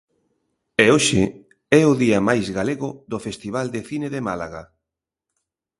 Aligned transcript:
E 0.83 0.85
hoxe 0.93 1.21
é 1.79 1.81
o 1.91 1.93
día 2.03 2.19
máis 2.29 2.45
galego 2.57 2.89
do 3.11 3.17
Festival 3.25 3.65
de 3.73 3.81
Cine 3.89 4.07
de 4.15 4.21
Málaga. 4.27 4.63